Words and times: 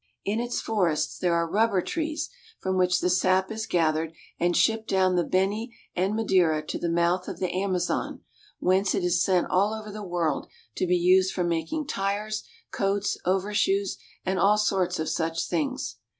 In 0.25 0.39
its 0.39 0.59
forests 0.59 1.19
there 1.19 1.33
92 1.33 1.45
BOLIVIA. 1.51 1.61
are 1.61 1.61
rubber 1.75 1.81
trees, 1.85 2.29
from, 2.59 2.75
which 2.75 3.01
the 3.01 3.09
sap 3.11 3.51
Is 3.51 3.67
gathered 3.67 4.13
and 4.39 4.57
shipped 4.57 4.87
down 4.89 5.15
the 5.15 5.23
Beni 5.23 5.77
and 5.95 6.15
Madeira 6.15 6.65
to 6.65 6.79
the 6.79 6.89
mouth 6.89 7.27
of 7.27 7.37
the 7.39 7.51
Amazon, 7.53 8.21
whence 8.57 8.95
it 8.95 9.03
is 9.03 9.21
sent 9.21 9.45
all 9.51 9.75
over 9.75 9.91
the 9.91 10.01
world 10.01 10.47
to 10.77 10.87
be 10.87 10.97
used 10.97 11.35
for 11.35 11.43
making 11.43 11.85
tires, 11.85 12.43
coats, 12.71 13.15
overshoes, 13.25 13.99
and 14.25 14.39
all 14.39 14.57
sorts 14.57 14.97
of 14.97 15.07
such 15.07 15.47
things. 15.47 15.97